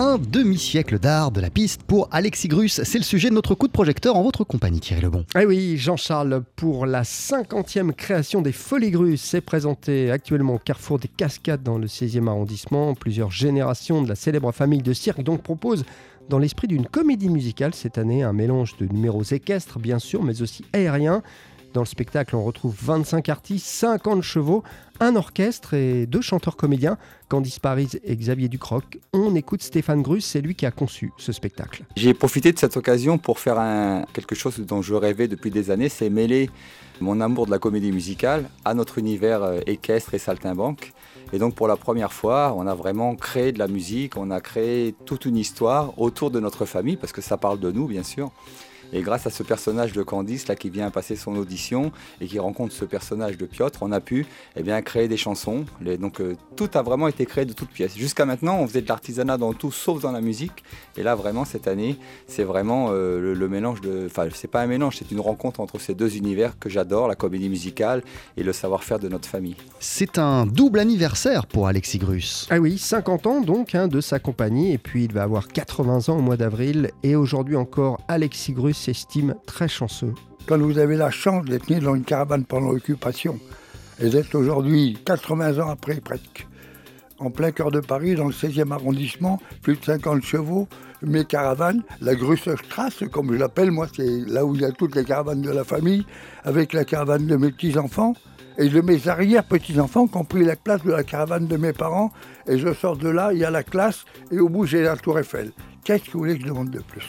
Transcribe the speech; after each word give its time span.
Un 0.00 0.16
demi-siècle 0.16 1.00
d'art 1.00 1.32
de 1.32 1.40
la 1.40 1.50
piste 1.50 1.82
pour 1.82 2.08
Alexis 2.12 2.46
Grus. 2.46 2.80
C'est 2.84 2.98
le 2.98 3.04
sujet 3.04 3.30
de 3.30 3.34
notre 3.34 3.56
coup 3.56 3.66
de 3.66 3.72
projecteur 3.72 4.14
en 4.14 4.22
votre 4.22 4.44
compagnie, 4.44 4.78
Thierry 4.78 5.02
Lebon. 5.02 5.24
Eh 5.36 5.44
oui, 5.44 5.76
Jean-Charles, 5.76 6.44
pour 6.54 6.86
la 6.86 7.02
50e 7.02 7.92
création 7.92 8.40
des 8.40 8.52
Folies 8.52 8.92
Grus, 8.92 9.20
c'est 9.20 9.40
présenté 9.40 10.12
actuellement 10.12 10.54
au 10.54 10.58
Carrefour 10.60 11.00
des 11.00 11.08
Cascades 11.08 11.64
dans 11.64 11.78
le 11.78 11.88
16e 11.88 12.28
arrondissement. 12.28 12.94
Plusieurs 12.94 13.32
générations 13.32 14.00
de 14.00 14.08
la 14.08 14.14
célèbre 14.14 14.52
famille 14.52 14.82
de 14.82 14.92
cirque 14.92 15.24
donc 15.24 15.42
proposent 15.42 15.84
dans 16.28 16.38
l'esprit 16.38 16.68
d'une 16.68 16.86
comédie 16.86 17.28
musicale 17.28 17.74
cette 17.74 17.98
année 17.98 18.22
un 18.22 18.32
mélange 18.32 18.76
de 18.76 18.86
numéros 18.86 19.24
équestres 19.24 19.80
bien 19.80 19.98
sûr 19.98 20.22
mais 20.22 20.42
aussi 20.42 20.64
aériens 20.74 21.22
dans 21.74 21.82
le 21.82 21.86
spectacle, 21.86 22.36
on 22.36 22.44
retrouve 22.44 22.74
25 22.80 23.28
artistes, 23.28 23.66
50 23.66 24.22
chevaux, 24.22 24.62
un 25.00 25.16
orchestre 25.16 25.74
et 25.74 26.06
deux 26.06 26.20
chanteurs 26.20 26.56
comédiens, 26.56 26.98
Candice 27.28 27.58
Paris 27.58 27.90
et 28.04 28.16
Xavier 28.16 28.48
Ducroc. 28.48 28.98
On 29.12 29.34
écoute 29.34 29.62
Stéphane 29.62 30.02
Grus, 30.02 30.24
c'est 30.24 30.40
lui 30.40 30.54
qui 30.54 30.66
a 30.66 30.70
conçu 30.70 31.12
ce 31.18 31.32
spectacle. 31.32 31.84
J'ai 31.96 32.14
profité 32.14 32.52
de 32.52 32.58
cette 32.58 32.76
occasion 32.76 33.18
pour 33.18 33.38
faire 33.38 33.58
un, 33.58 34.04
quelque 34.12 34.34
chose 34.34 34.58
dont 34.60 34.82
je 34.82 34.94
rêvais 34.94 35.28
depuis 35.28 35.50
des 35.50 35.70
années, 35.70 35.88
c'est 35.88 36.10
mêler 36.10 36.50
mon 37.00 37.20
amour 37.20 37.46
de 37.46 37.50
la 37.50 37.58
comédie 37.58 37.92
musicale 37.92 38.48
à 38.64 38.74
notre 38.74 38.98
univers 38.98 39.42
euh, 39.42 39.60
équestre 39.66 40.14
et 40.14 40.18
saltimbanque. 40.18 40.92
Et 41.32 41.38
donc 41.38 41.54
pour 41.54 41.68
la 41.68 41.76
première 41.76 42.12
fois, 42.12 42.54
on 42.56 42.66
a 42.66 42.74
vraiment 42.74 43.14
créé 43.14 43.52
de 43.52 43.58
la 43.58 43.68
musique, 43.68 44.16
on 44.16 44.30
a 44.30 44.40
créé 44.40 44.94
toute 45.04 45.26
une 45.26 45.36
histoire 45.36 45.98
autour 45.98 46.30
de 46.30 46.40
notre 46.40 46.64
famille, 46.64 46.96
parce 46.96 47.12
que 47.12 47.20
ça 47.20 47.36
parle 47.36 47.60
de 47.60 47.70
nous 47.70 47.86
bien 47.86 48.02
sûr. 48.02 48.32
Et 48.92 49.02
grâce 49.02 49.26
à 49.26 49.30
ce 49.30 49.42
personnage 49.42 49.92
de 49.92 50.02
Candice 50.02 50.48
là, 50.48 50.56
qui 50.56 50.70
vient 50.70 50.90
passer 50.90 51.16
son 51.16 51.36
audition 51.36 51.92
et 52.20 52.26
qui 52.26 52.38
rencontre 52.38 52.72
ce 52.72 52.84
personnage 52.84 53.36
de 53.36 53.46
Piotr, 53.46 53.78
on 53.82 53.92
a 53.92 54.00
pu 54.00 54.26
eh 54.56 54.62
bien, 54.62 54.80
créer 54.82 55.08
des 55.08 55.16
chansons. 55.16 55.64
donc 56.00 56.20
euh, 56.20 56.36
tout 56.56 56.70
a 56.74 56.82
vraiment 56.82 57.08
été 57.08 57.26
créé 57.26 57.44
de 57.44 57.52
toutes 57.52 57.70
pièces. 57.70 57.96
Jusqu'à 57.96 58.24
maintenant, 58.24 58.58
on 58.58 58.66
faisait 58.66 58.82
de 58.82 58.88
l'artisanat 58.88 59.36
dans 59.36 59.52
tout 59.52 59.70
sauf 59.70 60.00
dans 60.00 60.12
la 60.12 60.20
musique. 60.20 60.64
Et 60.96 61.02
là, 61.02 61.14
vraiment, 61.14 61.44
cette 61.44 61.68
année, 61.68 61.98
c'est 62.26 62.44
vraiment 62.44 62.88
euh, 62.90 63.34
le, 63.34 63.48
mélange 63.48 63.80
de. 63.80 64.06
Enfin, 64.06 64.28
c'est 64.34 64.50
pas 64.50 64.62
un 64.62 64.66
mélange, 64.66 64.96
c'est 64.98 65.10
une 65.10 65.20
rencontre 65.20 65.60
entre 65.60 65.78
ces 65.78 65.94
deux 65.94 66.16
univers 66.16 66.58
que 66.58 66.68
j'adore, 66.68 67.08
la 67.08 67.14
comédie 67.14 67.48
musicale 67.48 68.02
et 68.36 68.42
le 68.42 68.52
savoir-faire 68.52 68.98
de 68.98 69.08
notre 69.08 69.28
famille. 69.28 69.56
C'est 69.80 70.18
un 70.18 70.46
double 70.46 70.78
anniversaire 70.78 71.46
pour 71.46 71.66
Alexis 71.66 71.98
Grus. 71.98 72.46
Ah 72.50 72.58
oui, 72.58 72.78
50 72.78 73.26
ans 73.26 73.40
donc 73.40 73.74
hein, 73.74 73.88
de 73.88 74.00
sa 74.00 74.18
compagnie. 74.18 74.72
Et 74.72 74.78
puis 74.78 75.04
il 75.04 75.12
va 75.12 75.22
avoir 75.22 75.48
80 75.48 76.08
ans 76.08 76.18
au 76.18 76.22
mois 76.22 76.36
d'avril. 76.36 76.90
Et 77.02 77.16
aujourd'hui 77.16 77.56
encore, 77.56 78.00
Alexis 78.08 78.52
Grus 78.52 78.77
s'estime 78.78 79.34
très 79.46 79.68
chanceux. 79.68 80.14
Quand 80.46 80.58
vous 80.58 80.78
avez 80.78 80.96
la 80.96 81.10
chance 81.10 81.44
d'être 81.44 81.68
né 81.68 81.80
dans 81.80 81.94
une 81.94 82.04
caravane 82.04 82.44
pendant 82.44 82.72
l'occupation 82.72 83.38
et 84.00 84.08
d'être 84.08 84.34
aujourd'hui, 84.34 84.96
80 85.04 85.58
ans 85.58 85.68
après 85.68 86.00
presque, 86.00 86.46
en 87.18 87.30
plein 87.30 87.50
cœur 87.50 87.70
de 87.70 87.80
Paris, 87.80 88.14
dans 88.14 88.26
le 88.26 88.32
16e 88.32 88.72
arrondissement, 88.72 89.40
plus 89.62 89.76
de 89.76 89.84
50 89.84 90.22
chevaux, 90.22 90.68
mes 91.02 91.24
caravanes, 91.24 91.82
la 92.00 92.14
Grussestrasse, 92.14 93.02
comme 93.10 93.32
je 93.32 93.38
l'appelle, 93.38 93.70
moi, 93.70 93.88
c'est 93.94 94.20
là 94.26 94.44
où 94.44 94.54
il 94.54 94.62
y 94.62 94.64
a 94.64 94.72
toutes 94.72 94.94
les 94.94 95.04
caravanes 95.04 95.42
de 95.42 95.50
la 95.50 95.64
famille, 95.64 96.06
avec 96.44 96.72
la 96.72 96.84
caravane 96.84 97.26
de 97.26 97.36
mes 97.36 97.50
petits-enfants 97.50 98.14
et 98.56 98.68
de 98.68 98.80
mes 98.80 99.08
arrière-petits-enfants 99.08 100.06
qui 100.06 100.16
ont 100.16 100.24
pris 100.24 100.44
la 100.44 100.56
place 100.56 100.82
de 100.82 100.90
la 100.90 101.04
caravane 101.04 101.46
de 101.46 101.56
mes 101.56 101.72
parents. 101.72 102.12
Et 102.46 102.58
je 102.58 102.72
sors 102.72 102.96
de 102.96 103.08
là, 103.08 103.32
il 103.32 103.38
y 103.38 103.44
a 103.44 103.50
la 103.50 103.62
classe, 103.62 104.04
et 104.30 104.38
au 104.38 104.48
bout, 104.48 104.66
j'ai 104.66 104.82
la 104.82 104.96
Tour 104.96 105.18
Eiffel. 105.18 105.52
Qu'est-ce 105.84 106.04
que 106.04 106.12
vous 106.12 106.20
voulez 106.20 106.36
que 106.36 106.42
je 106.42 106.48
demande 106.48 106.70
de 106.70 106.80
plus? 106.80 107.06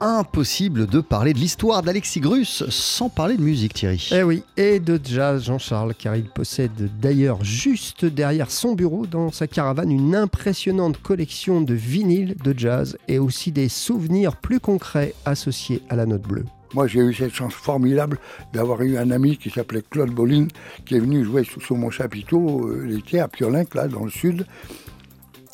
Impossible 0.00 0.86
de 0.86 1.00
parler 1.00 1.32
de 1.32 1.38
l'histoire 1.38 1.82
d'Alexis 1.82 2.20
Grus 2.20 2.64
sans 2.68 3.08
parler 3.08 3.36
de 3.36 3.42
musique, 3.42 3.74
Thierry. 3.74 4.08
Eh 4.12 4.22
oui, 4.22 4.42
et 4.56 4.80
de 4.80 5.00
jazz, 5.02 5.44
Jean-Charles, 5.44 5.94
car 5.94 6.16
il 6.16 6.24
possède 6.24 6.90
d'ailleurs 7.00 7.44
juste 7.44 8.04
derrière 8.04 8.50
son 8.50 8.74
bureau, 8.74 9.06
dans 9.06 9.30
sa 9.30 9.46
caravane, 9.46 9.90
une 9.90 10.14
impressionnante 10.14 11.00
collection 11.02 11.60
de 11.60 11.74
vinyles 11.74 12.36
de 12.42 12.54
jazz 12.56 12.96
et 13.08 13.18
aussi 13.18 13.52
des 13.52 13.68
souvenirs 13.68 14.36
plus 14.36 14.60
concrets 14.60 15.14
associés 15.24 15.82
à 15.88 15.96
la 15.96 16.06
note 16.06 16.22
bleue. 16.22 16.44
Moi, 16.74 16.86
j'ai 16.86 17.00
eu 17.00 17.14
cette 17.14 17.34
chance 17.34 17.54
formidable 17.54 18.18
d'avoir 18.52 18.82
eu 18.82 18.98
un 18.98 19.10
ami 19.10 19.38
qui 19.38 19.48
s'appelait 19.48 19.82
Claude 19.88 20.10
Bolin, 20.10 20.48
qui 20.84 20.96
est 20.96 21.00
venu 21.00 21.24
jouer 21.24 21.44
sous, 21.44 21.74
mon 21.74 21.90
chapiteau 21.90 22.68
euh, 22.68 22.84
l'été 22.84 23.20
à 23.20 23.28
Piolinc, 23.28 23.74
là, 23.74 23.88
dans 23.88 24.04
le 24.04 24.10
sud. 24.10 24.46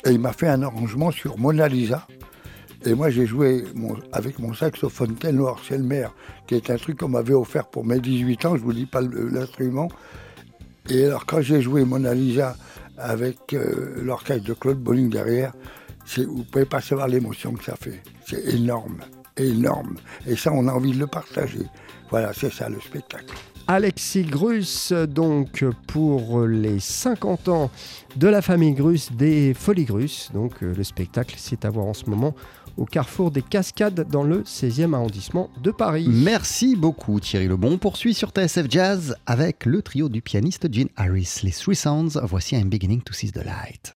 Et 0.05 0.11
il 0.11 0.19
m'a 0.19 0.33
fait 0.33 0.49
un 0.49 0.63
arrangement 0.63 1.13
sur 1.13 1.39
Mona 1.39 1.69
Lisa. 1.69 2.07
Et 2.87 2.95
moi, 2.95 3.09
j'ai 3.09 3.25
joué 3.25 3.65
avec 4.13 4.39
mon 4.39 4.53
saxophone 4.53 5.15
ténor 5.15 5.59
Selmer, 5.65 6.09
qui 6.47 6.55
est 6.55 6.69
un 6.69 6.77
truc 6.77 6.99
qu'on 6.99 7.09
m'avait 7.09 7.35
offert 7.35 7.67
pour 7.67 7.85
mes 7.85 7.99
18 7.99 8.45
ans, 8.45 8.57
je 8.57 8.63
vous 8.63 8.75
dis 8.75 8.85
pas 8.85 9.01
l'instrument. 9.01 9.89
Et 10.91 11.07
alors, 11.07 11.25
quand 11.25 11.41
j'ai 11.41 11.63
joué 11.63 11.85
Mona 11.85 12.13
Lisa 12.13 12.57
avec 12.99 13.55
euh, 13.55 14.03
l'orchestre 14.03 14.45
de 14.45 14.53
Claude 14.53 14.79
Bolling 14.79 15.09
derrière, 15.09 15.55
vous 16.17 16.39
ne 16.39 16.43
pouvez 16.43 16.67
pas 16.67 16.83
savoir 16.83 17.09
l'émotion 17.09 17.55
que 17.55 17.65
ça 17.65 17.75
fait. 17.77 18.03
C'est 18.27 18.55
énorme, 18.55 18.99
énorme. 19.39 19.97
Et 20.27 20.37
ça, 20.37 20.53
on 20.53 20.69
a 20.69 20.73
envie 20.73 20.93
de 20.93 20.99
le 20.99 21.07
partager. 21.07 21.65
Voilà, 22.11 22.35
c'est 22.35 22.53
ça 22.53 22.69
le 22.69 22.81
spectacle. 22.81 23.35
Alexis 23.67 24.25
Grus, 24.25 24.93
donc 24.93 25.65
pour 25.87 26.43
les 26.43 26.81
50 26.81 27.49
ans 27.49 27.71
de 28.17 28.29
la 28.29 28.43
famille 28.43 28.75
Grus 28.75 29.11
des 29.13 29.55
Folies 29.55 29.87
Grus. 29.87 30.31
Donc 30.35 30.63
euh, 30.63 30.75
le 30.77 30.85
spectacle, 30.85 31.37
c'est 31.39 31.65
à 31.65 31.71
voir 31.71 31.87
en 31.87 31.95
ce 31.95 32.05
moment 32.11 32.35
au 32.77 32.85
carrefour 32.87 33.31
des 33.31 33.43
Cascades 33.43 34.07
dans 34.09 34.23
le 34.23 34.43
16e 34.43 34.95
arrondissement 34.95 35.51
de 35.63 35.71
Paris. 35.71 36.07
Merci 36.09 36.77
beaucoup 36.77 37.21
Thierry 37.21 37.49
Lebon. 37.49 37.73
On 37.73 37.79
poursuit 37.79 38.15
sur 38.15 38.31
TSF 38.31 38.67
Jazz 38.71 39.17
avec 39.27 39.67
le 39.67 39.83
trio 39.83 40.09
du 40.09 40.23
pianiste 40.23 40.73
Gene 40.73 40.89
Harris, 40.97 41.41
les 41.43 41.51
Three 41.51 41.77
Sounds. 41.77 42.19
Voici 42.23 42.57
I'm 42.57 42.71
Beginning 42.71 43.03
to 43.03 43.13
See 43.13 43.31
the 43.31 43.45
Light. 43.45 43.93